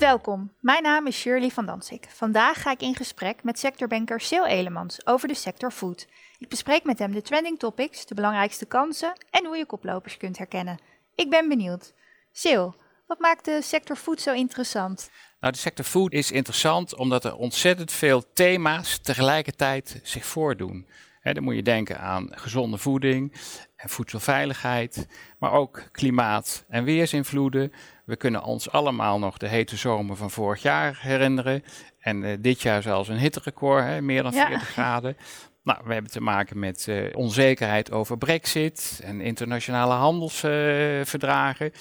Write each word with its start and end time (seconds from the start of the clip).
Welkom, 0.00 0.52
mijn 0.60 0.82
naam 0.82 1.06
is 1.06 1.18
Shirley 1.18 1.50
van 1.50 1.66
Dansik. 1.66 2.06
Vandaag 2.08 2.62
ga 2.62 2.70
ik 2.70 2.80
in 2.80 2.94
gesprek 2.94 3.42
met 3.42 3.58
sectorbanker 3.58 4.20
Sil 4.28 4.46
Elemans 4.46 5.06
over 5.06 5.28
de 5.28 5.34
sector 5.34 5.70
food. 5.70 6.06
Ik 6.38 6.48
bespreek 6.48 6.84
met 6.84 6.98
hem 6.98 7.12
de 7.12 7.22
trending 7.22 7.58
topics, 7.58 8.06
de 8.06 8.14
belangrijkste 8.14 8.66
kansen 8.66 9.12
en 9.30 9.46
hoe 9.46 9.56
je 9.56 9.66
koplopers 9.66 10.16
kunt 10.16 10.38
herkennen. 10.38 10.78
Ik 11.14 11.30
ben 11.30 11.48
benieuwd. 11.48 11.92
Sil, 12.40 12.64
wat 13.06 13.18
maakt 13.18 13.44
de 13.44 13.62
sector 13.62 13.96
food 13.96 14.20
zo 14.20 14.32
interessant? 14.32 15.10
Nou, 15.40 15.52
de 15.52 15.58
sector 15.58 15.84
food 15.84 16.12
is 16.12 16.30
interessant 16.30 16.96
omdat 16.96 17.24
er 17.24 17.36
ontzettend 17.36 17.92
veel 17.92 18.32
thema's 18.32 18.98
tegelijkertijd 18.98 20.00
zich 20.02 20.24
voordoen. 20.26 20.86
Dan 21.22 21.42
moet 21.42 21.54
je 21.54 21.62
denken 21.62 21.98
aan 21.98 22.28
gezonde 22.30 22.78
voeding 22.78 23.32
en 23.76 23.88
voedselveiligheid, 23.88 25.08
maar 25.38 25.52
ook 25.52 25.82
klimaat 25.92 26.64
en 26.68 26.84
weersinvloeden. 26.84 27.72
We 28.04 28.16
kunnen 28.16 28.42
ons 28.42 28.70
allemaal 28.70 29.18
nog 29.18 29.38
de 29.38 29.48
hete 29.48 29.76
zomer 29.76 30.16
van 30.16 30.30
vorig 30.30 30.62
jaar 30.62 30.98
herinneren. 31.00 31.64
En 31.98 32.22
uh, 32.22 32.36
dit 32.40 32.62
jaar 32.62 32.82
zelfs 32.82 33.08
een 33.08 33.18
hitterecord, 33.18 33.84
hè, 33.84 34.02
meer 34.02 34.22
dan 34.22 34.32
40 34.32 34.68
graden. 34.68 35.16
Nou, 35.62 35.80
we 35.84 35.92
hebben 35.92 36.10
te 36.10 36.20
maken 36.20 36.58
met 36.58 36.86
uh, 36.88 37.16
onzekerheid 37.16 37.92
over 37.92 38.18
brexit 38.18 39.00
en 39.04 39.20
internationale 39.20 39.94
handelsverdragen. 39.94 41.72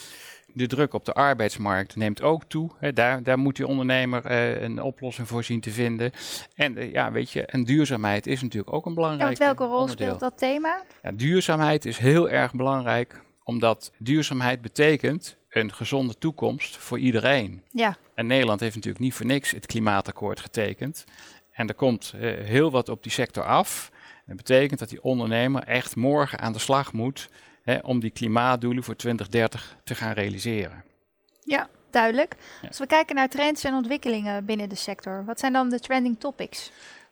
De 0.54 0.68
druk 0.68 0.94
op 0.94 1.06
de 1.06 1.14
arbeidsmarkt 1.14 1.96
neemt 1.96 2.22
ook 2.22 2.44
toe. 2.44 2.70
Hè. 2.78 2.94
Daar, 2.94 3.24
daar 3.24 3.40
moet 3.40 3.56
die 3.56 3.68
ondernemer 3.68 4.32
uh, 4.32 4.62
een 4.62 4.82
oplossing 4.82 5.28
voor 5.28 5.44
zien 5.44 5.60
te 5.60 5.72
vinden. 5.72 6.12
En 6.56 6.92
ja, 6.92 7.12
weet 7.12 7.32
je, 7.32 7.46
en 7.46 7.64
duurzaamheid 7.64 8.28
is 8.28 8.42
natuurlijk 8.42 8.74
ook 8.74 8.86
een 8.86 8.94
belangrijk 8.94 9.38
ja, 9.38 9.46
welke 9.46 9.64
rol 9.64 9.80
onderdeel. 9.80 10.06
speelt 10.06 10.20
dat 10.20 10.38
thema? 10.38 10.84
Ja, 11.02 11.12
duurzaamheid 11.12 11.86
is 11.86 11.98
heel 11.98 12.30
erg 12.30 12.54
belangrijk, 12.54 13.22
omdat 13.44 13.92
duurzaamheid 13.98 14.62
betekent 14.62 15.38
een 15.50 15.74
gezonde 15.74 16.18
toekomst 16.18 16.78
voor 16.78 17.00
iedereen. 17.00 17.64
Ja. 17.72 17.98
En 18.14 18.28
Nederland 18.28 18.60
heeft 18.60 18.76
natuurlijk 18.76 19.04
niet 19.04 19.14
voor 19.14 19.26
niks 19.26 19.52
het 19.52 19.66
klimaatakkoord 19.66 20.40
getekend. 20.40 21.06
En 21.52 21.68
er 21.68 21.74
komt 21.74 22.14
uh, 22.16 22.22
heel 22.46 22.72
wat 22.72 22.90
op 22.90 23.04
die 23.04 23.12
sector 23.12 23.44
af. 23.44 23.92
Dat 24.26 24.38
betekent 24.38 24.80
dat 24.80 24.90
die 24.90 25.04
ondernemer 25.04 25.64
echt 25.64 25.96
morgen 25.96 26.40
aan 26.40 26.54
de 26.54 26.60
slag 26.60 26.94
moet 26.94 27.30
hè, 27.70 27.78
om 27.82 28.00
die 28.00 28.10
klimaatdoelen 28.10 28.84
voor 28.84 28.96
2030 28.96 29.78
te 29.84 29.96
gaan 29.96 30.14
realiseren. 30.14 30.84
Ja, 31.44 31.70
duidelijk. 31.90 32.36
Ja. 32.62 32.68
Als 32.68 32.80
we 32.80 32.88
kijken 32.88 33.16
naar 33.16 33.30
trends 33.30 33.64
en 33.64 33.74
ontwikkelingen 33.74 34.46
binnen 34.46 34.70
de 34.70 34.76
sector, 34.76 35.26
wat 35.26 35.40
zijn 35.40 35.54
dan 35.54 35.70
de 35.70 35.80
trending 35.80 36.20
topics? 36.20 36.72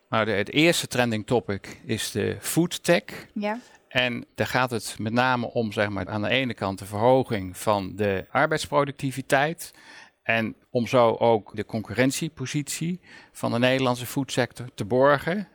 Nou, 0.09 0.25
de, 0.25 0.31
het 0.31 0.51
eerste 0.51 0.87
trending 0.87 1.25
topic 1.25 1.81
is 1.85 2.11
de 2.11 2.37
food 2.39 2.83
tech. 2.83 3.03
Ja. 3.33 3.59
En 3.87 4.25
daar 4.35 4.47
gaat 4.47 4.71
het 4.71 4.95
met 4.99 5.13
name 5.13 5.51
om, 5.53 5.71
zeg 5.71 5.89
maar, 5.89 6.07
aan 6.07 6.21
de 6.21 6.29
ene 6.29 6.53
kant 6.53 6.79
de 6.79 6.85
verhoging 6.85 7.57
van 7.57 7.95
de 7.95 8.25
arbeidsproductiviteit. 8.31 9.73
En 10.27 10.55
om 10.69 10.87
zo 10.87 11.15
ook 11.15 11.55
de 11.55 11.65
concurrentiepositie 11.65 12.99
van 13.31 13.51
de 13.51 13.59
Nederlandse 13.59 14.05
foodsector 14.05 14.65
te 14.75 14.85
borgen. 14.85 15.47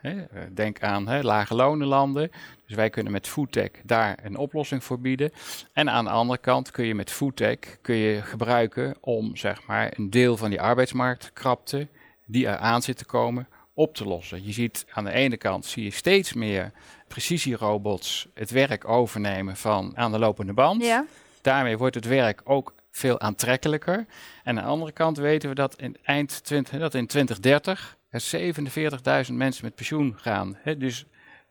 Denk 0.53 0.83
aan 0.83 1.09
hè, 1.09 1.23
lage 1.23 1.55
lonenlanden. 1.55 2.31
Dus 2.67 2.77
wij 2.77 2.91
kunnen 2.91 3.13
met 3.13 3.29
foodtech 3.29 3.71
daar 3.85 4.19
een 4.23 4.37
oplossing 4.37 4.85
voor 4.85 5.01
bieden. 5.01 5.33
En 5.73 5.91
aan 5.91 6.05
de 6.05 6.11
andere 6.11 6.39
kant 6.39 6.71
kun 6.71 6.85
je 6.85 6.95
met 6.95 7.11
foodtech 7.11 7.59
kun 7.81 7.95
je 7.95 8.23
gebruiken 8.23 8.97
om 9.01 9.37
zeg 9.37 9.67
maar, 9.67 9.93
een 9.97 10.11
deel 10.11 10.37
van 10.37 10.51
die 10.51 10.61
arbeidsmarktkrapte 10.61 11.89
die 12.27 12.47
er 12.47 12.57
aan 12.57 12.83
zit 12.83 12.99
te 12.99 13.05
komen 13.05 13.49
op 13.75 13.95
te 13.95 14.05
lossen. 14.05 14.45
Je 14.45 14.53
ziet 14.53 14.87
aan 14.93 15.05
de 15.05 15.13
ene 15.13 15.37
kant 15.37 15.67
zie 15.67 15.85
je 15.85 15.91
steeds 15.91 16.33
meer 16.33 16.73
precisierobots 17.09 18.29
het 18.35 18.51
werk 18.51 18.89
overnemen 18.89 19.57
van 19.57 19.93
aan 19.97 20.13
de 20.13 20.19
lopende 20.19 20.53
band. 20.53 20.85
Ja. 20.85 21.07
Daarmee 21.43 21.79
wordt 21.79 21.95
het 21.95 22.07
werk 22.07 22.41
ook 22.45 22.75
veel 22.93 23.21
aantrekkelijker. 23.21 24.07
En 24.45 24.59
aan 24.59 24.65
de 24.65 24.71
andere 24.71 24.93
kant 24.93 25.17
weten 25.17 25.49
we 25.49 25.55
dat 25.55 25.77
in, 25.77 25.97
eind 26.03 26.45
20, 26.45 26.79
dat 26.79 26.95
in 26.95 27.07
2030 27.07 27.97
er 28.09 29.27
47.000 29.27 29.33
mensen 29.33 29.65
met 29.65 29.75
pensioen 29.75 30.15
gaan. 30.17 30.57
He, 30.63 30.77
dus 30.77 31.07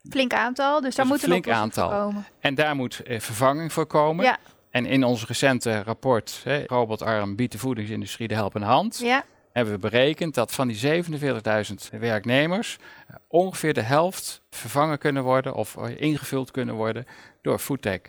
flink 0.10 0.34
aantal, 0.34 0.82
dus 0.82 0.96
daar 0.96 1.06
moet 1.06 1.24
een 1.24 1.30
flink 1.30 1.50
aantal. 1.50 1.90
komen. 1.90 2.26
En 2.40 2.56
daar 2.56 2.76
moet 2.76 3.00
eh, 3.00 3.20
vervanging 3.20 3.74
voor 3.74 3.86
komen. 3.86 4.26
Ja. 4.26 4.38
En 4.70 4.86
in 4.86 5.04
ons 5.04 5.26
recente 5.26 5.84
rapport, 5.84 6.42
hè, 6.44 6.64
robotarm 6.66 7.36
biedt 7.36 7.52
de 7.52 7.58
voedingsindustrie 7.58 8.28
de 8.28 8.34
helpende 8.34 8.68
hand. 8.68 9.00
Ja. 9.00 9.24
Hebben 9.52 9.74
we 9.74 9.80
berekend 9.80 10.34
dat 10.34 10.52
van 10.52 10.68
die 10.68 11.04
47.000 11.04 12.00
werknemers 12.00 12.78
uh, 12.80 13.16
ongeveer 13.28 13.74
de 13.74 13.82
helft 13.82 14.42
vervangen 14.50 14.98
kunnen 14.98 15.24
worden 15.24 15.54
of 15.54 15.76
uh, 15.76 16.02
ingevuld 16.02 16.52
kunnen 16.52 16.76
worden 16.76 17.06
door 17.42 17.60
foodtech. 17.60 18.02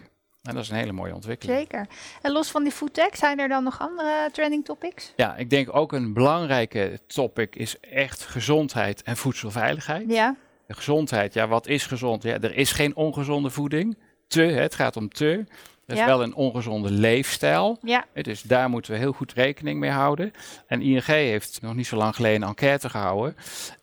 En 0.43 0.55
dat 0.55 0.63
is 0.63 0.69
een 0.71 0.77
hele 0.77 0.93
mooie 0.93 1.15
ontwikkeling. 1.15 1.59
Zeker. 1.59 1.87
En 2.23 2.33
los 2.33 2.51
van 2.51 2.63
die 2.63 2.73
foodtech, 2.73 3.17
zijn 3.17 3.39
er 3.39 3.49
dan 3.49 3.65
nog 3.65 3.81
andere 3.81 4.29
trending 4.33 4.65
topics? 4.65 5.13
Ja, 5.17 5.37
ik 5.37 5.51
denk 5.51 5.77
ook 5.77 5.93
een 5.93 6.13
belangrijke 6.13 7.01
topic 7.07 7.57
is 7.57 7.81
echt 7.81 8.23
gezondheid 8.23 9.03
en 9.03 9.17
voedselveiligheid. 9.17 10.05
Ja. 10.11 10.37
De 10.67 10.75
gezondheid, 10.75 11.35
ja, 11.35 11.49
wat 11.49 11.67
is 11.67 11.87
gezond? 11.87 12.23
Ja, 12.23 12.41
er 12.41 12.57
is 12.57 12.73
geen 12.73 12.97
ongezonde 12.97 13.51
voeding. 13.51 13.99
Te, 14.27 14.43
hè, 14.43 14.61
het 14.61 14.75
gaat 14.75 14.97
om 14.97 15.09
te. 15.09 15.45
Er 15.87 15.95
is 15.95 15.99
Ja. 15.99 16.07
wel 16.07 16.23
een 16.23 16.35
ongezonde 16.35 16.91
leefstijl. 16.91 17.79
Ja. 17.83 18.05
Dus 18.23 18.43
daar 18.43 18.69
moeten 18.71 18.93
we 18.93 18.99
heel 18.99 19.13
goed 19.13 19.33
rekening 19.33 19.79
mee 19.81 19.91
houden. 19.91 20.33
En 20.67 20.81
ING 20.83 21.05
heeft 21.05 21.59
nog 21.63 21.75
niet 21.75 21.87
zo 21.87 21.97
lang 21.97 22.15
geleden 22.15 22.43
een 22.43 22.49
enquête 22.49 22.91
gehouden. 22.91 23.37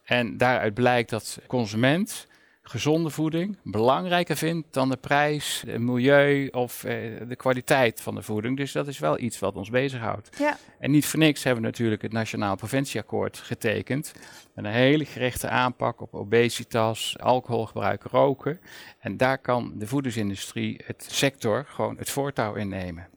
En 0.04 0.38
daaruit 0.38 0.74
blijkt 0.74 1.10
dat 1.10 1.40
consument 1.48 2.28
gezonde 2.70 3.10
voeding 3.10 3.58
belangrijker 3.64 4.38
vindt 4.38 4.74
dan 4.74 4.90
de 4.90 4.98
prijs, 4.98 5.64
het 5.68 5.82
milieu 5.82 6.48
of 6.48 6.84
eh, 6.84 6.96
de 7.28 7.36
kwaliteit 7.36 8.02
van 8.02 8.16
de 8.16 8.22
voeding. 8.22 8.58
Dus 8.58 8.72
dat 8.72 8.88
is 8.88 9.00
wel 9.00 9.20
iets 9.20 9.40
wat 9.40 9.56
ons 9.56 9.70
bezighoudt. 9.70 10.30
Ja. 10.38 10.58
En 10.80 10.92
niet 10.92 11.06
voor 11.06 11.20
niks 11.20 11.44
hebben 11.44 11.62
we 11.62 11.68
natuurlijk 11.68 12.02
het 12.02 12.12
Nationaal 12.12 12.56
Preventieakkoord 12.56 13.38
getekend. 13.38 14.12
Met 14.54 14.66
een 14.66 14.72
hele 14.72 15.06
gerichte 15.06 15.50
aanpak 15.50 16.02
op 16.02 16.14
obesitas, 16.14 17.16
alcoholgebruik, 17.20 18.04
roken. 18.04 18.60
En 19.00 19.18
daar 19.18 19.38
kan 19.38 19.74
de 19.76 19.88
voedingsindustrie, 19.88 20.82
het 20.86 21.06
sector, 21.10 21.66
gewoon 21.68 21.98
het 21.98 22.10
voortouw 22.10 22.56
innemen. 22.56 23.08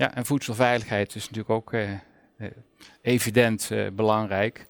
Ja, 0.00 0.14
en 0.14 0.26
voedselveiligheid 0.26 1.14
is 1.14 1.22
natuurlijk 1.22 1.50
ook 1.50 1.72
eh, 1.72 1.92
eh, 1.92 1.98
evident 3.02 3.70
eh, 3.70 3.86
belangrijk. 3.92 4.66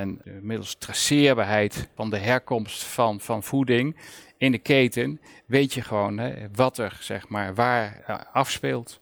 En 0.00 0.20
middels 0.40 0.74
traceerbaarheid 0.74 1.88
van 1.94 2.10
de 2.10 2.18
herkomst 2.18 2.84
van, 2.84 3.20
van 3.20 3.42
voeding 3.42 3.96
in 4.36 4.52
de 4.52 4.58
keten 4.58 5.20
weet 5.46 5.74
je 5.74 5.82
gewoon 5.82 6.18
hè, 6.18 6.34
wat 6.54 6.78
er 6.78 6.96
zeg 7.00 7.28
maar 7.28 7.54
waar 7.54 8.04
uh, 8.08 8.18
afspeelt. 8.32 9.00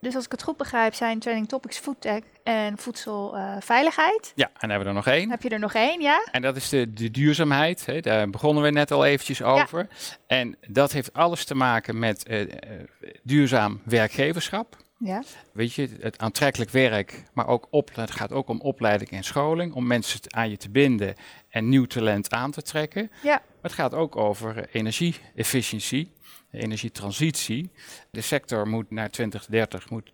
Dus 0.00 0.14
als 0.14 0.24
ik 0.24 0.30
het 0.32 0.42
goed 0.42 0.56
begrijp, 0.56 0.94
zijn 0.94 1.18
trending 1.18 1.48
topics 1.48 1.78
foodtech 1.78 2.22
en 2.42 2.78
voedselveiligheid. 2.78 4.32
Ja, 4.34 4.50
en 4.58 4.70
hebben 4.70 4.80
we 4.80 4.88
er 4.88 4.94
nog 4.94 5.06
één. 5.06 5.30
Heb 5.30 5.42
je 5.42 5.48
er 5.48 5.58
nog 5.58 5.74
één, 5.74 6.00
ja? 6.00 6.28
En 6.30 6.42
dat 6.42 6.56
is 6.56 6.68
de, 6.68 6.92
de 6.92 7.10
duurzaamheid. 7.10 7.86
Hè. 7.86 8.00
Daar 8.00 8.30
begonnen 8.30 8.62
we 8.62 8.70
net 8.70 8.90
al 8.90 9.04
eventjes 9.04 9.42
over. 9.42 9.88
En 10.26 10.56
dat 10.68 10.92
heeft 10.92 11.12
alles 11.12 11.44
te 11.44 11.54
maken 11.54 11.98
met 11.98 12.28
uh, 12.28 12.40
uh, 12.40 12.48
duurzaam 13.22 13.80
werkgeverschap. 13.84 14.76
Ja. 15.04 15.22
Weet 15.52 15.72
je, 15.72 15.88
het 16.00 16.18
aantrekkelijk 16.18 16.70
werk, 16.70 17.22
maar 17.32 17.46
ook 17.46 17.66
op, 17.70 17.90
het 17.94 18.10
gaat 18.10 18.32
ook 18.32 18.48
om 18.48 18.60
opleiding 18.60 19.10
en 19.10 19.24
scholing, 19.24 19.72
om 19.72 19.86
mensen 19.86 20.20
aan 20.28 20.50
je 20.50 20.56
te 20.56 20.70
binden 20.70 21.14
en 21.48 21.68
nieuw 21.68 21.84
talent 21.84 22.30
aan 22.30 22.50
te 22.50 22.62
trekken. 22.62 23.10
Ja. 23.22 23.30
Maar 23.30 23.70
het 23.70 23.72
gaat 23.72 23.94
ook 23.94 24.16
over 24.16 24.68
energie-efficiëntie, 24.72 26.12
energietransitie. 26.50 27.70
De 28.10 28.20
sector 28.20 28.68
moet 28.68 28.90
naar 28.90 29.10
2030 29.10 29.90
moet 29.90 30.10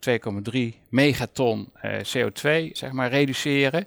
2,3 0.54 0.58
megaton 0.88 1.72
uh, 1.82 1.92
CO2 1.92 2.72
zeg 2.72 2.92
maar, 2.92 3.10
reduceren. 3.10 3.86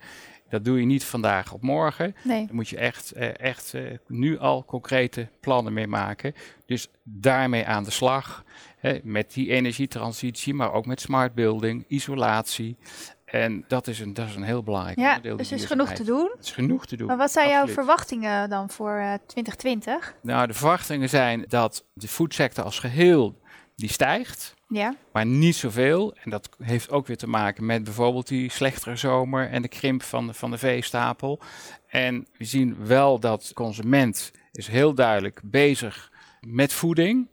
Dat 0.49 0.65
doe 0.65 0.79
je 0.79 0.85
niet 0.85 1.03
vandaag 1.03 1.53
op 1.53 1.61
morgen. 1.61 2.15
Nee. 2.23 2.45
Daar 2.45 2.55
moet 2.55 2.69
je 2.69 2.77
echt, 2.77 3.17
uh, 3.17 3.39
echt 3.39 3.73
uh, 3.73 3.97
nu 4.07 4.37
al 4.37 4.65
concrete 4.65 5.27
plannen 5.39 5.73
mee 5.73 5.87
maken. 5.87 6.33
Dus 6.65 6.87
daarmee 7.03 7.65
aan 7.65 7.83
de 7.83 7.91
slag. 7.91 8.43
Hè, 8.79 8.99
met 9.03 9.33
die 9.33 9.49
energietransitie, 9.49 10.53
maar 10.53 10.73
ook 10.73 10.85
met 10.85 11.01
smart 11.01 11.33
building, 11.33 11.85
isolatie. 11.87 12.77
En 13.25 13.65
dat 13.67 13.87
is 13.87 13.99
een, 13.99 14.13
dat 14.13 14.27
is 14.27 14.35
een 14.35 14.43
heel 14.43 14.63
belangrijk 14.63 14.97
Ja, 14.99 15.07
onderdeel. 15.07 15.37
dus 15.37 15.51
er 15.51 15.57
is 15.57 15.65
genoeg 15.65 15.91
te 15.91 16.03
doen. 16.03 16.29
Het 16.35 16.45
is 16.45 16.51
genoeg 16.51 16.85
te 16.85 16.95
doen. 16.97 17.07
Maar 17.07 17.17
wat 17.17 17.31
zijn 17.31 17.49
jouw 17.49 17.67
verwachtingen 17.67 18.49
dan 18.49 18.69
voor 18.69 18.95
eh, 18.95 19.13
2020? 19.25 20.15
Nou, 20.21 20.47
de 20.47 20.53
verwachtingen 20.53 21.09
zijn 21.09 21.45
dat 21.47 21.85
de 21.93 22.07
foodsector 22.07 22.63
als 22.63 22.79
geheel 22.79 23.41
die 23.75 23.89
stijgt. 23.89 24.53
Ja. 24.67 24.95
Maar 25.11 25.25
niet 25.25 25.55
zoveel. 25.55 26.15
En 26.23 26.29
dat 26.29 26.49
heeft 26.63 26.91
ook 26.91 27.07
weer 27.07 27.17
te 27.17 27.27
maken 27.27 27.65
met 27.65 27.83
bijvoorbeeld 27.83 28.27
die 28.27 28.51
slechtere 28.51 28.95
zomer 28.95 29.49
en 29.49 29.61
de 29.61 29.67
krimp 29.67 30.03
van 30.03 30.27
de, 30.27 30.33
van 30.33 30.51
de 30.51 30.57
veestapel. 30.57 31.39
En 31.87 32.27
we 32.37 32.45
zien 32.45 32.85
wel 32.85 33.19
dat 33.19 33.45
de 33.47 33.53
consument 33.53 34.31
is 34.51 34.67
heel 34.67 34.93
duidelijk 34.93 35.41
bezig 35.43 36.11
met 36.47 36.73
voeding. 36.73 37.27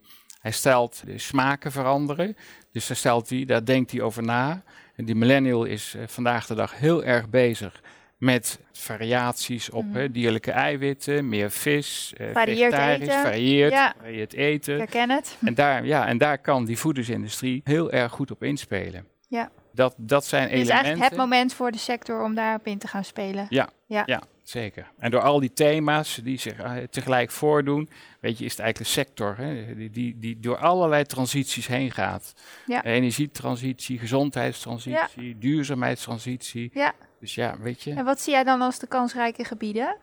Hij 0.46 0.54
stelt 0.54 1.02
de 1.06 1.19
smaken 1.19 1.72
veranderen. 1.72 2.37
Dus 2.72 2.87
daar, 2.87 2.96
stelt 2.96 3.28
hij, 3.31 3.44
daar 3.44 3.64
denkt 3.64 3.90
hij 3.90 4.00
over 4.00 4.22
na. 4.22 4.62
En 4.96 5.04
die 5.04 5.14
millennial 5.14 5.64
is 5.64 5.94
uh, 5.96 6.02
vandaag 6.06 6.46
de 6.46 6.54
dag 6.54 6.78
heel 6.78 7.04
erg 7.04 7.28
bezig 7.28 7.81
met 8.19 8.60
variaties 8.72 9.70
op 9.70 9.84
Mhm. 9.84 9.94
hè, 9.96 10.10
dierlijke 10.10 10.50
eiwitten, 10.50 11.28
meer 11.28 11.50
vis, 11.50 12.12
eh 12.16 12.26
Varieerd 12.32 12.75
vegetarisch, 12.75 13.08
eten. 13.08 13.22
varieerd, 13.22 13.72
Ja. 13.72 13.94
varieerd 14.00 14.32
eten. 14.32 14.76
Herken 14.76 15.10
het. 15.10 15.37
En 15.44 15.54
daar, 15.54 15.87
ja, 15.87 16.06
en 16.06 16.19
daar 16.19 16.38
kan 16.38 16.64
die 16.64 16.78
voedingsindustrie 16.78 17.60
heel 17.64 17.90
erg 17.90 18.12
goed 18.12 18.31
op 18.31 18.43
inspelen. 18.43 19.06
Ja. 19.28 19.50
Dat, 19.72 19.94
dat 19.98 20.25
zijn 20.25 20.43
Dit 20.43 20.50
is 20.52 20.56
elementen. 20.56 20.84
eigenlijk 20.84 21.10
het 21.10 21.20
moment 21.20 21.54
voor 21.54 21.70
de 21.70 21.78
sector 21.78 22.22
om 22.25 22.34
daarop 22.34 22.66
in 22.66 22.78
te 22.78 22.88
gaan 22.88 23.04
spelen. 23.04 23.46
Ja, 23.48 23.69
Ja. 23.87 24.02
ja. 24.06 24.22
Zeker. 24.48 24.90
En 24.98 25.10
door 25.10 25.20
al 25.20 25.40
die 25.40 25.52
thema's 25.52 26.20
die 26.22 26.38
zich 26.38 26.58
eh, 26.58 26.72
tegelijk 26.90 27.31
voordoen, 27.31 27.88
weet 28.20 28.38
je, 28.38 28.44
is 28.44 28.50
het 28.50 28.60
eigenlijk 28.60 28.78
een 28.78 29.02
sector 29.02 29.37
hè, 29.37 29.75
die, 29.75 29.90
die, 29.90 30.19
die 30.19 30.40
door 30.40 30.56
allerlei 30.56 31.04
transities 31.04 31.66
heen 31.66 31.90
gaat. 31.90 32.34
Ja. 32.66 32.84
Energietransitie, 32.84 33.98
gezondheidstransitie, 33.98 35.38
duurzaamheidstransitie. 35.38 36.70
Ja. 36.72 36.93
Dus 37.20 37.34
ja, 37.34 37.58
weet 37.58 37.82
je. 37.82 37.93
En 37.93 38.04
wat 38.04 38.20
zie 38.20 38.32
jij 38.32 38.44
dan 38.44 38.60
als 38.60 38.78
de 38.78 38.87
kansrijke 38.87 39.44
gebieden? 39.44 39.96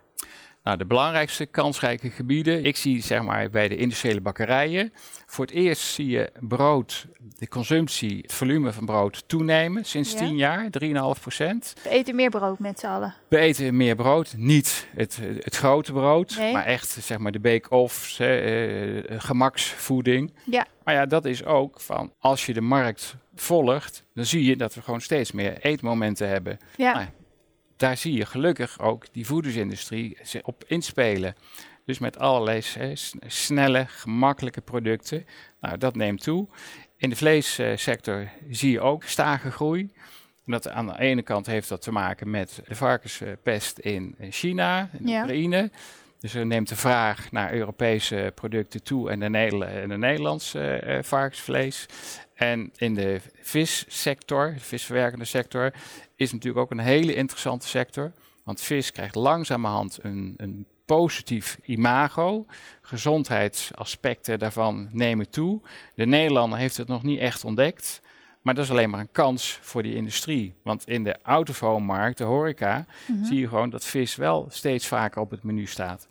Nou, 0.64 0.78
de 0.78 0.86
belangrijkste 0.86 1.46
kansrijke 1.46 2.10
gebieden, 2.10 2.66
ik 2.66 2.78
zie 2.78 3.02
zeg 3.02 3.22
maar 3.24 3.50
bij 3.50 3.68
de 3.68 3.76
industriële 3.76 4.22
bakkerijen. 4.22 4.94
Voor 5.26 5.46
het 5.46 5.54
eerst 5.54 5.82
zie 5.82 6.08
je 6.08 6.32
brood, 6.40 7.08
de 7.38 7.48
consumptie, 7.48 8.18
het 8.22 8.34
volume 8.34 8.72
van 8.74 8.86
brood 8.86 9.24
toenemen 9.28 9.86
sinds 9.86 10.12
Ja. 10.12 10.18
10 10.18 10.36
jaar, 10.36 10.70
3,5 10.70 11.22
procent. 11.22 11.74
We 11.84 11.90
eten 11.90 12.16
meer 12.16 12.30
brood 12.30 12.60
met 12.60 12.80
z'n 12.80 12.86
allen. 12.86 13.14
We 13.28 13.38
eten 13.38 13.78
meer 13.78 13.96
brood, 13.96 14.34
niet 14.38 14.88
het, 14.96 15.20
het 15.40 15.56
grote 15.56 15.92
brood, 15.92 16.36
Nee. 16.38 16.54
maar 16.54 16.66
echt 16.66 16.88
zeg 16.90 17.18
maar 17.18 17.32
de 17.32 17.40
bake-offs, 17.40 18.20
eh, 18.20 19.04
gemaksvoeding. 19.08 20.34
Ja. 20.44 20.66
Maar 20.84 20.94
ja, 20.94 21.06
dat 21.06 21.26
is 21.26 21.46
ook 21.46 21.80
van 21.82 22.14
als 22.20 22.46
je 22.46 22.54
de 22.54 22.62
markt 22.62 23.16
volgt, 23.36 24.04
dan 24.14 24.26
zie 24.26 24.44
je 24.44 24.56
dat 24.56 24.74
we 24.76 24.82
gewoon 24.82 25.02
steeds 25.02 25.32
meer 25.32 25.58
eetmomenten 25.62 26.28
hebben. 26.28 26.58
Ja. 26.76 26.94
Nou, 26.94 27.06
daar 27.84 27.98
zie 27.98 28.14
je 28.14 28.26
gelukkig 28.26 28.80
ook 28.80 29.06
die 29.12 29.26
voedingsindustrie 29.26 30.18
op 30.42 30.64
inspelen. 30.68 31.36
Dus 31.86 32.00
met 32.00 32.20
allerlei 32.20 32.62
snelle, 33.28 33.86
gemakkelijke 33.88 34.62
producten. 34.62 35.26
Nou, 35.62 35.78
dat 35.78 35.96
neemt 35.96 36.24
toe. 36.24 36.48
In 36.98 37.10
de 37.10 37.16
vleessector 37.16 38.30
zie 38.50 38.72
je 38.72 38.80
ook 38.80 39.04
stage 39.04 39.52
groei. 39.52 39.82
En 40.46 40.52
dat 40.52 40.70
aan 40.70 40.88
de 40.88 41.00
ene 41.00 41.22
kant 41.22 41.46
heeft 41.46 41.70
dat 41.70 41.82
te 41.82 41.92
maken 41.92 42.30
met 42.30 42.62
de 42.68 42.76
varkenspest 42.76 43.80
in 43.80 44.16
China, 44.30 44.90
in 45.00 45.08
Ja. 45.08 45.22
Oekraïne. 45.22 45.72
Dus 46.24 46.34
er 46.34 46.46
neemt 46.46 46.70
de 46.70 46.76
vraag 46.76 47.32
naar 47.32 47.54
Europese 47.54 48.32
producten 48.36 48.84
toe 48.84 49.10
en 49.10 49.20
de, 49.20 49.30
Nederlandse 49.98 50.60
eh, 50.60 51.04
varkensvlees. 51.04 51.86
En 52.34 52.72
in 52.76 52.94
de 52.94 53.22
vissector, 53.42 54.54
de 54.54 54.60
visverwerkende 54.60 55.26
sector, 55.26 55.74
is 56.16 56.32
natuurlijk 56.32 56.64
ook 56.64 56.72
een 56.72 56.86
hele 56.86 57.16
interessante 57.16 57.68
sector. 57.68 58.12
Want 58.44 58.62
vis 58.62 58.92
krijgt 58.92 59.16
langzamerhand 59.16 60.00
een, 60.02 60.34
een 60.38 60.66
positief 60.86 61.58
imago. 61.64 62.46
Gezondheidsaspecten 62.82 64.40
daarvan 64.40 64.90
nemen 64.92 65.30
toe. 65.30 65.62
De 65.96 66.06
Nederlander 66.06 66.60
heeft 66.60 66.78
het 66.78 66.88
nog 66.88 67.04
niet 67.04 67.20
echt 67.20 67.46
ontdekt. 67.46 68.02
Maar 68.44 68.54
dat 68.54 68.64
is 68.64 68.70
alleen 68.72 68.90
maar 68.90 69.00
een 69.00 69.12
kans 69.12 69.60
voor 69.62 69.84
die 69.84 69.96
industrie. 69.96 70.54
Want 70.64 70.88
in 70.88 71.04
de 71.04 71.16
autofoonmarkt, 71.24 72.18
de 72.18 72.24
horeca, 72.24 72.86
Mhm. 73.08 73.24
zie 73.26 73.40
je 73.40 73.48
gewoon 73.48 73.70
dat 73.70 73.86
vis 73.86 74.16
wel 74.16 74.46
steeds 74.50 74.88
vaker 74.88 75.22
op 75.22 75.32
het 75.32 75.44
menu 75.44 75.66
staat. 75.66 76.08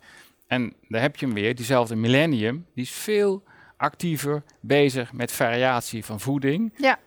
En 0.47 0.73
daar 0.87 1.01
heb 1.01 1.15
je 1.15 1.25
hem 1.25 1.35
weer, 1.35 1.55
diezelfde 1.55 1.95
millennium, 1.95 2.65
die 2.75 2.83
is 2.83 2.91
veel 2.91 3.43
actiever 3.77 4.43
bezig 4.59 5.13
met 5.13 5.31
variatie 5.31 6.05
van 6.05 6.19
voeding. 6.19 6.73
Ja. 6.77 6.99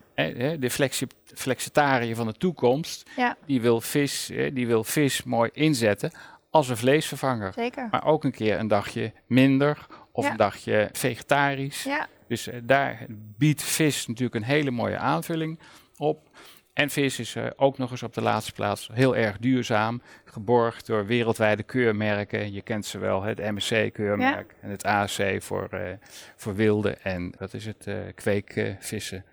De 0.58 0.70
flexi 0.70 1.06
flexitariër 1.34 2.16
van 2.16 2.26
de 2.26 2.32
toekomst, 2.32 3.10
Ja, 3.16 3.36
die 3.46 3.60
wil, 3.60 3.80
vis, 3.80 4.30
die 4.52 4.66
wil 4.66 4.84
vis 4.84 5.22
mooi 5.22 5.50
inzetten 5.52 6.10
als 6.50 6.68
een 6.68 6.76
vleesvervanger. 6.76 7.52
zeker. 7.52 7.88
Maar 7.90 8.04
ook 8.04 8.24
een 8.24 8.32
keer 8.32 8.58
een 8.58 8.68
dagje 8.68 9.12
minder 9.26 9.86
of 10.12 10.24
Ja. 10.24 10.30
een 10.30 10.36
dagje 10.36 10.88
vegetarisch. 10.92 11.82
Ja, 11.82 12.06
Dus 12.26 12.46
eh, 12.48 12.60
daar 12.62 13.06
biedt 13.08 13.62
vis 13.62 14.06
natuurlijk 14.06 14.34
een 14.34 14.42
hele 14.42 14.70
mooie 14.70 14.98
aanvulling 14.98 15.58
op. 15.96 16.28
En 16.76 16.90
vis 16.90 17.18
is 17.18 17.34
eh, 17.34 17.46
ook 17.56 17.78
nog 17.78 17.90
eens 17.90 18.02
op 18.02 18.14
de 18.14 18.22
laatste 18.22 18.52
plaats 18.52 18.88
heel 18.92 19.16
erg 19.16 19.38
duurzaam. 19.38 20.02
Geborgd 20.24 20.86
door 20.86 21.06
wereldwijde 21.06 21.62
keurmerken. 21.62 22.52
Je 22.52 22.62
kent 22.62 22.86
ze 22.86 22.98
wel, 22.98 23.22
het 23.22 23.38
MSC-keurmerk 23.38 24.54
en 24.60 24.70
het 24.70 24.84
ASC 24.84 25.22
voor, 25.38 25.68
eh, 25.70 25.92
voor 26.36 26.54
wilde. 26.54 26.90
En 26.90 27.32
dat 27.38 27.54
is 27.54 27.66
het 27.66 27.86
eh 27.86 27.96
kweekvissen. 28.14 29.24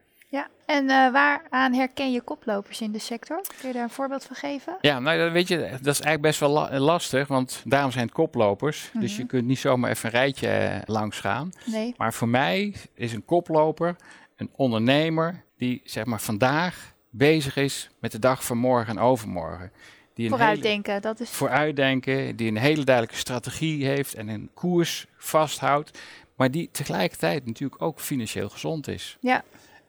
En 0.65 0.89
eh, 0.89 1.12
waaraan 1.12 1.74
herken 1.74 2.12
je 2.12 2.21
koplopers 2.21 2.81
in 2.81 2.92
de 2.92 3.00
sector? 3.00 3.42
Kun 3.60 3.68
je 3.68 3.74
daar 3.74 3.83
een 3.83 3.89
voorbeeld 3.89 4.24
van 4.25 4.36
geven? 4.36 4.77
Ja, 4.81 5.00
nou 5.00 5.18
dat 5.18 5.31
weet 5.31 5.48
je, 5.48 5.57
dat 5.57 5.69
is 5.94 6.00
eigenlijk 6.01 6.21
best 6.21 6.39
wel 6.39 6.50
la- 6.50 6.80
lastig, 6.80 7.27
want 7.27 7.62
daarom 7.65 7.92
zijn 7.92 8.06
het 8.06 8.13
koplopers. 8.13 8.89
Dus 8.94 9.12
Mhm. 9.12 9.21
je 9.21 9.27
kunt 9.27 9.45
niet 9.45 9.60
zomaar 9.60 9.89
even 9.89 10.06
een 10.06 10.12
rijtje 10.19 10.48
eh, 10.48 10.81
langs 10.86 11.19
gaan. 11.19 11.51
Nee. 11.65 11.94
Maar 11.98 12.13
voor 12.13 12.27
mij 12.27 12.74
is 12.95 13.13
een 13.13 13.25
koploper 13.25 13.95
een 14.36 14.50
ondernemer 14.56 15.44
die 15.57 15.81
zeg 15.86 16.06
maar 16.06 16.21
vandaag 16.21 16.94
bezig 17.09 17.56
is 17.56 17.89
met 18.00 18.12
de 18.12 18.19
dag 18.19 18.45
van 18.45 18.57
morgen 18.57 18.98
en 18.98 19.04
overmorgen. 19.04 19.71
Die 20.13 20.25
hele, 20.25 20.38
Vooruitdenken, 20.38 21.01
dat 21.01 21.19
is... 21.19 21.30
vooruitdenken, 21.30 22.36
die 22.36 22.48
een 22.48 22.57
hele 22.57 22.83
duidelijke 22.83 23.19
strategie 23.19 23.86
heeft 23.86 24.13
en 24.13 24.27
een 24.27 24.50
koers 24.54 25.06
vasthoudt, 25.18 26.00
maar 26.36 26.51
die 26.51 26.69
tegelijkertijd 26.71 27.45
natuurlijk 27.45 27.81
ook 27.81 28.00
financieel 28.00 28.50
gezond 28.50 28.88
is. 28.88 29.18
Ja. 29.19 29.44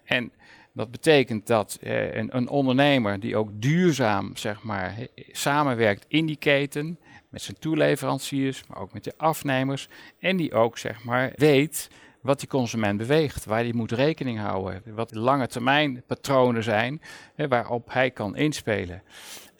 En 0.04 0.32
dat 0.74 0.90
betekent 0.90 1.46
dat 1.46 1.78
eh, 1.80 2.14
een, 2.14 2.36
een 2.36 2.48
ondernemer 2.48 3.20
die 3.20 3.36
ook 3.36 3.50
duurzaam 3.52 4.36
zeg 4.36 4.62
maar, 4.62 4.96
samenwerkt 5.30 6.04
in 6.08 6.26
die 6.26 6.36
keten, 6.36 6.98
met 7.28 7.42
zijn 7.42 7.58
toeleveranciers, 7.58 8.66
maar 8.66 8.78
ook 8.78 8.92
met 8.92 9.04
de 9.04 9.14
afnemers, 9.16 9.88
en 10.18 10.36
die 10.36 10.52
ook 10.52 10.78
zeg 10.78 11.04
maar, 11.04 11.32
weet 11.36 11.90
wat 12.20 12.38
die 12.38 12.48
consument 12.48 12.98
beweegt, 12.98 13.44
waar 13.44 13.62
hij 13.62 13.72
moet 13.72 13.92
rekening 13.92 14.38
houden, 14.38 14.82
wat 14.94 15.14
lange 15.14 15.46
termijn 15.46 16.02
patronen 16.06 16.62
zijn 16.62 17.00
waarop 17.36 17.92
hij 17.92 18.10
kan 18.10 18.36
inspelen. 18.36 19.02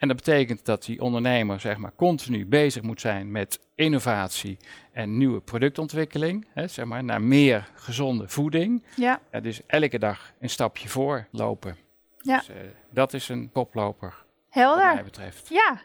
En 0.05 0.11
dat 0.11 0.17
betekent 0.25 0.65
dat 0.65 0.85
die 0.85 1.01
ondernemer 1.01 1.61
zeg 1.61 1.77
maar, 1.77 1.93
continu 1.97 2.47
bezig 2.47 2.83
moet 2.83 3.01
zijn 3.01 3.31
met 3.31 3.61
innovatie 3.75 4.57
en 4.93 5.17
nieuwe 5.17 5.41
productontwikkeling, 5.41 6.47
hè, 6.55 6.69
zeg 6.69 6.85
maar, 6.85 7.05
naar 7.05 7.23
meer 7.23 7.71
gezonde 7.75 8.29
voeding. 8.29 8.85
Ja, 8.97 9.21
Ja, 9.33 9.41
dus 9.41 9.61
elke 9.67 9.99
dag 9.99 10.33
een 10.41 10.51
stapje 10.51 10.89
voor 10.89 11.27
lopen. 11.31 11.77
Ja. 12.19 12.39
Dus, 12.39 12.49
eh, 12.49 12.55
dat 12.91 13.13
is 13.13 13.29
een 13.29 13.51
koploper, 13.53 14.09
wat 14.09 14.25
helder. 14.49 14.95
mij 14.95 15.05
betreft. 15.05 15.49
Ja. 15.49 15.81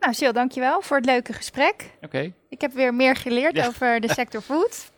Nou, 0.00 0.14
Sil, 0.18 0.32
dankjewel 0.32 0.82
voor 0.82 0.96
het 0.96 1.06
leuke 1.06 1.32
gesprek. 1.32 1.90
Oké, 2.02 2.32
Ik 2.48 2.60
heb 2.60 2.72
weer 2.72 2.94
meer 2.94 3.16
geleerd 3.16 3.56
Ja. 3.56 3.66
over 3.66 4.00
de 4.00 4.12
sector 4.12 4.42
food. 4.50 4.92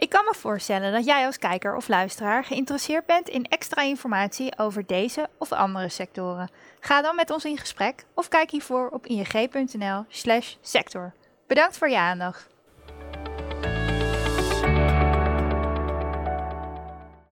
Ik 0.00 0.08
kan 0.08 0.24
me 0.24 0.34
voorstellen 0.34 0.92
dat 0.92 1.04
jij 1.04 1.26
als 1.26 1.38
kijker 1.38 1.76
of 1.76 1.88
luisteraar 1.88 2.44
geïnteresseerd 2.44 3.06
bent 3.06 3.28
in 3.28 3.44
extra 3.44 3.82
informatie 3.82 4.58
over 4.58 4.86
deze 4.86 5.28
of 5.38 5.52
andere 5.52 5.88
sectoren. 5.88 6.50
Ga 6.80 7.02
dan 7.02 7.16
met 7.16 7.30
ons 7.30 7.44
in 7.44 7.58
gesprek 7.58 8.04
of 8.14 8.28
kijk 8.28 8.50
hiervoor 8.50 8.88
op 8.88 9.06
ing.nl/sector. 9.06 11.12
Bedankt 11.46 11.78
voor 11.78 11.88
je 11.88 11.98
aandacht. 11.98 12.48